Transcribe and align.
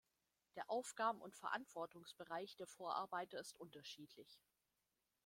Der 0.55 0.67
Aufgaben- 0.67 1.21
und 1.21 1.35
Verantwortungsbereich 1.35 2.55
der 2.55 2.65
Vorarbeiter 2.65 3.39
ist 3.39 3.59
unterschiedlich. 3.59 4.41